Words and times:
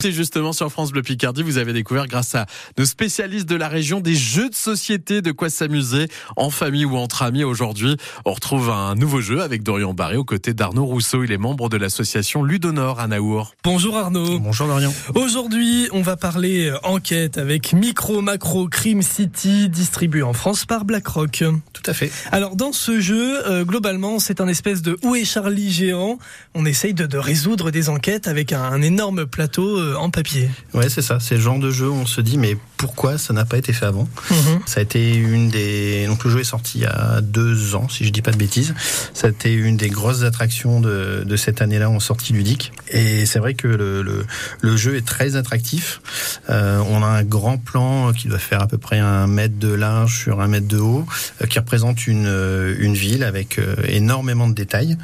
C'est 0.00 0.12
justement 0.12 0.52
sur 0.52 0.70
France 0.70 0.92
Bleu 0.92 1.02
Picardie, 1.02 1.42
vous 1.42 1.58
avez 1.58 1.72
découvert 1.72 2.06
grâce 2.06 2.36
à 2.36 2.46
nos 2.78 2.84
spécialistes 2.84 3.48
de 3.48 3.56
la 3.56 3.66
région 3.66 3.98
des 3.98 4.14
jeux 4.14 4.48
de 4.48 4.54
société, 4.54 5.22
de 5.22 5.32
quoi 5.32 5.50
s'amuser 5.50 6.06
en 6.36 6.50
famille 6.50 6.84
ou 6.84 6.96
entre 6.96 7.22
amis. 7.22 7.42
Aujourd'hui, 7.42 7.96
on 8.24 8.32
retrouve 8.32 8.70
un 8.70 8.94
nouveau 8.94 9.20
jeu 9.20 9.42
avec 9.42 9.64
Dorian 9.64 9.94
Barré 9.94 10.16
aux 10.16 10.22
côtés 10.24 10.54
d'Arnaud 10.54 10.84
Rousseau. 10.84 11.24
Il 11.24 11.32
est 11.32 11.36
membre 11.36 11.68
de 11.68 11.76
l'association 11.76 12.44
Ludonor 12.44 13.00
à 13.00 13.08
Naour. 13.08 13.56
Bonjour 13.64 13.96
Arnaud. 13.96 14.38
Bonjour 14.38 14.68
Dorian. 14.68 14.94
Aujourd'hui, 15.16 15.88
on 15.90 16.02
va 16.02 16.16
parler 16.16 16.72
enquête 16.84 17.36
avec 17.36 17.72
Micro 17.72 18.22
Macro 18.22 18.68
Crime 18.68 19.02
City 19.02 19.68
distribué 19.68 20.22
en 20.22 20.32
France 20.32 20.64
par 20.64 20.84
BlackRock. 20.84 21.42
Tout 21.88 21.92
à 21.92 21.94
fait. 21.94 22.10
Alors 22.32 22.54
dans 22.54 22.72
ce 22.72 23.00
jeu, 23.00 23.46
euh, 23.48 23.64
globalement, 23.64 24.18
c'est 24.18 24.42
un 24.42 24.48
espèce 24.48 24.82
de 24.82 24.98
Où 25.02 25.14
est 25.14 25.24
Charlie 25.24 25.72
géant? 25.72 26.18
On 26.54 26.66
essaye 26.66 26.92
de, 26.92 27.06
de 27.06 27.16
résoudre 27.16 27.70
des 27.70 27.88
enquêtes 27.88 28.28
avec 28.28 28.52
un, 28.52 28.60
un 28.62 28.82
énorme 28.82 29.24
plateau 29.24 29.78
euh, 29.78 29.94
en 29.94 30.10
papier. 30.10 30.50
Ouais, 30.74 30.90
c'est 30.90 31.00
ça. 31.00 31.18
C'est 31.18 31.36
le 31.36 31.40
genre 31.40 31.58
de 31.58 31.70
jeu 31.70 31.88
où 31.88 31.94
on 31.94 32.04
se 32.04 32.20
dit, 32.20 32.36
mais 32.36 32.58
pourquoi 32.76 33.16
ça 33.16 33.32
n'a 33.32 33.46
pas 33.46 33.56
été 33.56 33.72
fait 33.72 33.86
avant? 33.86 34.06
Mhm. 34.30 34.60
Ça 34.66 34.80
a 34.80 34.82
été 34.82 35.14
une 35.14 35.48
des. 35.48 36.06
Donc 36.06 36.24
le 36.24 36.30
jeu 36.30 36.40
est 36.40 36.44
sorti 36.44 36.78
il 36.78 36.82
y 36.82 36.86
a 36.86 37.20
deux 37.22 37.74
ans, 37.74 37.88
si 37.88 38.04
je 38.04 38.10
dis 38.10 38.20
pas 38.20 38.32
de 38.32 38.36
bêtises. 38.36 38.74
Ça 39.14 39.28
a 39.28 39.30
été 39.30 39.52
une 39.54 39.78
des 39.78 39.88
grosses 39.88 40.24
attractions 40.24 40.80
de, 40.80 41.24
de 41.24 41.36
cette 41.36 41.62
année-là 41.62 41.88
en 41.88 42.00
sortie 42.00 42.34
ludique. 42.34 42.72
Et 42.88 43.24
c'est 43.24 43.38
vrai 43.38 43.54
que 43.54 43.66
le, 43.66 44.02
le, 44.02 44.26
le 44.60 44.76
jeu 44.76 44.96
est 44.96 45.06
très 45.06 45.36
attractif. 45.36 46.02
Euh, 46.50 46.82
on 46.90 47.02
a 47.02 47.06
un 47.06 47.22
grand 47.22 47.56
plan 47.56 48.12
qui 48.12 48.28
doit 48.28 48.38
faire 48.38 48.60
à 48.60 48.66
peu 48.66 48.76
près 48.76 48.98
un 48.98 49.26
mètre 49.26 49.58
de 49.58 49.72
large 49.72 50.18
sur 50.24 50.40
un 50.42 50.48
mètre 50.48 50.68
de 50.68 50.78
haut, 50.78 51.06
qui 51.48 51.58
représente 51.58 51.77
une, 52.06 52.26
euh, 52.26 52.74
une 52.78 52.94
ville 52.94 53.24
avec 53.24 53.58
euh, 53.58 53.76
énormément 53.88 54.48
de 54.48 54.54
détails. 54.54 54.96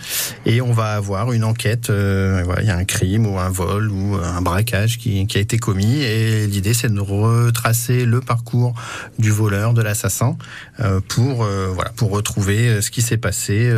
Et 0.46 0.60
on 0.60 0.72
va 0.72 0.94
avoir 0.94 1.32
une 1.32 1.44
enquête. 1.44 1.90
euh, 1.90 2.42
voilà, 2.44 2.62
il 2.62 2.68
y 2.68 2.70
a 2.70 2.76
un 2.76 2.84
crime 2.84 3.26
ou 3.26 3.38
un 3.38 3.48
vol 3.48 3.90
ou 3.90 4.16
un 4.16 4.42
braquage 4.42 4.98
qui, 4.98 5.26
qui 5.26 5.38
a 5.38 5.40
été 5.40 5.58
commis. 5.58 6.02
Et 6.02 6.46
l'idée, 6.46 6.74
c'est 6.74 6.92
de 6.92 7.00
retracer 7.00 8.04
le 8.04 8.20
parcours 8.20 8.74
du 9.18 9.30
voleur, 9.30 9.74
de 9.74 9.82
l'assassin, 9.82 10.36
euh, 10.80 11.00
pour 11.08 11.44
euh, 11.44 11.68
voilà, 11.74 11.90
pour 11.90 12.10
retrouver 12.10 12.80
ce 12.82 12.90
qui 12.90 13.02
s'est 13.02 13.16
passé, 13.16 13.72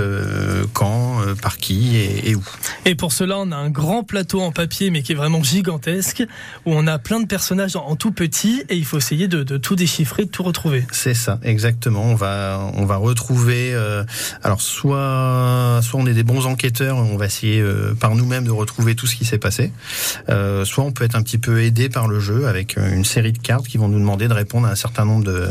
quand, 0.73 1.21
par 1.43 1.59
qui 1.59 1.97
et, 1.97 2.31
et 2.31 2.35
où. 2.35 2.43
Et 2.85 2.95
pour 2.95 3.13
cela, 3.13 3.39
on 3.39 3.53
a 3.53 3.57
un 3.57 3.71
grand 3.71 4.03
plateau 4.05 4.41
en 4.41 4.53
papier, 4.53 4.91
mais 4.91 5.03
qui 5.03 5.13
est 5.13 5.17
vraiment 5.17 5.43
gigantesque, 5.43 6.25
où 6.65 6.73
on 6.73 6.87
a 6.87 6.99
plein 6.99 7.21
de 7.21 7.27
personnages 7.27 7.77
en, 7.77 7.85
en 7.87 7.97
tout 7.97 8.13
petit, 8.13 8.63
et 8.69 8.77
il 8.77 8.85
faut 8.85 8.99
essayer 8.99 9.29
de, 9.29 9.43
de 9.43 9.57
tout 9.57 9.77
déchiffrer, 9.77 10.25
de 10.25 10.31
tout 10.31 10.43
retrouver. 10.43 10.85
C'est 10.93 11.15
ça, 11.15 11.39
exactement. 11.43 12.05
On 12.05 12.15
va, 12.15 12.71
on 12.77 12.85
va 12.85 12.97
retrouver. 12.97 13.75
euh, 13.75 14.05
alors 14.43 14.61
soit, 14.61 15.81
soit 15.83 16.01
on 16.01 16.07
est 16.07 16.15
des 16.15 16.23
bons 16.23 16.47
enquêteurs, 16.47 16.97
on 16.99 17.17
va 17.17 17.27
essayer 17.27 17.61
euh, 17.61 17.95
par 17.95 18.15
nous-mêmes 18.15 18.45
de 18.45 18.51
retrouver 18.51 18.95
tout 18.95 19.07
ce 19.07 19.17
qui 19.17 19.25
s'est 19.25 19.39
passé. 19.39 19.73
Euh, 20.29 20.65
soit 20.65 20.85
on 20.85 20.93
peut 20.93 21.05
être 21.05 21.17
un 21.17 21.23
petit 21.23 21.39
peu 21.39 21.63
aidé 21.63 21.89
par 21.89 22.09
le 22.09 22.21
jeu 22.21 22.47
avec 22.47 22.77
une 22.77 23.05
série 23.05 23.33
de 23.33 23.39
cartes 23.39 23.67
qui 23.67 23.79
vont 23.79 23.89
nous 23.89 23.99
demander 23.99 24.29
de 24.29 24.35
répondre 24.35 24.67
à 24.67 24.71
un 24.71 24.77
certain 24.77 25.05
nombre 25.05 25.25
de, 25.25 25.49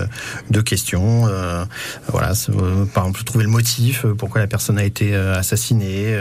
de 0.49 0.61
questions. 0.61 1.27
Voilà, 2.07 2.33
par 2.93 3.03
exemple 3.03 3.23
trouver 3.23 3.43
le 3.43 3.49
motif, 3.49 4.05
pourquoi 4.17 4.41
la 4.41 4.47
personne 4.47 4.77
a 4.77 4.83
été 4.83 5.15
assassinée, 5.15 6.17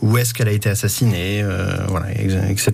où 0.00 0.16
est-ce 0.18 0.32
qu'elle 0.34 0.48
a 0.48 0.52
été 0.52 0.68
assassinée, 0.70 1.44
voilà, 1.88 2.10
etc. 2.12 2.72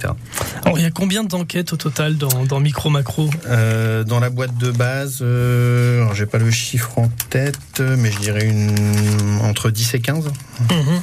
Alors, 0.64 0.78
il 0.78 0.82
y 0.82 0.86
a 0.86 0.90
combien 0.90 1.24
d'enquêtes 1.24 1.72
au 1.72 1.76
total 1.76 2.16
dans, 2.16 2.44
dans 2.44 2.60
Micro 2.60 2.90
Macro? 2.90 3.28
Dans 3.44 4.20
la 4.20 4.30
boîte 4.30 4.56
de 4.58 4.70
base, 4.70 5.22
alors 5.22 6.14
j'ai 6.14 6.26
pas 6.26 6.38
le 6.38 6.50
chiffre 6.50 6.98
en 6.98 7.08
tête, 7.30 7.58
mais 7.80 8.10
je 8.12 8.18
dirais 8.18 8.46
une, 8.46 8.74
entre 9.42 9.70
10 9.70 9.94
et 9.94 10.00
15, 10.00 10.30
Mhm. 10.70 11.00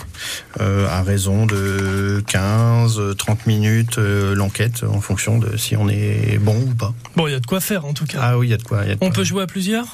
euh, 0.61 0.87
à 0.89 1.03
raison 1.03 1.45
de 1.45 2.23
15, 2.27 3.01
30 3.17 3.45
minutes 3.47 3.97
euh, 3.97 4.33
l'enquête 4.35 4.83
en 4.83 5.01
fonction 5.01 5.37
de 5.37 5.57
si 5.57 5.75
on 5.75 5.89
est 5.89 6.37
bon 6.39 6.55
ou 6.55 6.73
pas. 6.73 6.93
Bon, 7.15 7.27
il 7.27 7.31
y 7.31 7.35
a 7.35 7.39
de 7.39 7.45
quoi 7.45 7.59
faire 7.59 7.85
en 7.85 7.93
tout 7.93 8.05
cas. 8.05 8.19
Ah 8.21 8.37
oui, 8.37 8.47
il 8.47 8.51
y 8.51 8.53
a 8.53 8.57
de 8.57 8.63
quoi. 8.63 8.81
il 8.83 8.89
y 8.89 8.91
a 8.91 8.95
de 8.95 8.99
On 9.01 9.07
quoi. 9.07 9.15
peut 9.15 9.23
jouer 9.23 9.43
à 9.43 9.47
plusieurs? 9.47 9.85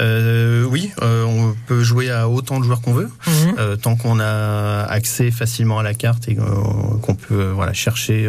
Euh, 0.00 0.64
oui, 0.64 0.90
on 1.02 1.54
peut 1.66 1.82
jouer 1.82 2.10
à 2.10 2.28
autant 2.28 2.58
de 2.60 2.64
joueurs 2.64 2.80
qu'on 2.82 2.92
veut, 2.94 3.10
Mhm. 3.26 3.76
tant 3.78 3.96
qu'on 3.96 4.20
a 4.20 4.82
accès 4.84 5.30
facilement 5.30 5.78
à 5.78 5.82
la 5.82 5.94
carte 5.94 6.28
et 6.28 6.34
qu'on 6.36 7.14
peut 7.14 7.50
voilà 7.54 7.72
chercher 7.72 8.28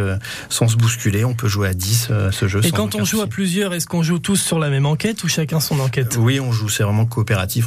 sans 0.49 0.67
se 0.67 0.75
bousculer. 0.77 1.25
On 1.25 1.33
peut 1.33 1.47
jouer 1.47 1.67
à 1.69 1.73
10 1.73 2.07
euh, 2.11 2.29
à 2.29 2.31
ce 2.31 2.47
jeu. 2.47 2.61
Et 2.63 2.69
sans 2.69 2.75
quand 2.75 2.95
on 2.95 3.03
joue 3.05 3.21
à 3.21 3.27
plusieurs, 3.27 3.73
est-ce 3.73 3.88
qu'on 3.88 4.03
joue 4.03 4.19
tous 4.19 4.38
sur 4.38 4.59
la 4.59 4.69
même 4.69 4.85
enquête 4.85 5.23
ou 5.23 5.27
chacun 5.27 5.59
son 5.59 5.79
enquête? 5.79 6.17
Oui, 6.19 6.39
on 6.39 6.51
joue, 6.51 6.69
c'est 6.69 6.83
vraiment 6.83 7.05
coopératif. 7.05 7.49